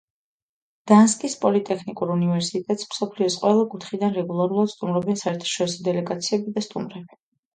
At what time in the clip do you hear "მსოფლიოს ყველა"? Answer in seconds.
2.93-3.67